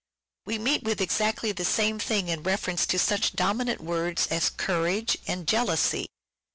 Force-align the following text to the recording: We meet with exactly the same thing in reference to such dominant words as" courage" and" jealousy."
We 0.47 0.57
meet 0.57 0.81
with 0.81 0.99
exactly 0.99 1.51
the 1.51 1.63
same 1.63 1.99
thing 1.99 2.27
in 2.27 2.41
reference 2.41 2.87
to 2.87 2.97
such 2.97 3.33
dominant 3.33 3.81
words 3.81 4.25
as" 4.31 4.49
courage" 4.67 5.15
and" 5.27 5.47
jealousy." 5.47 6.07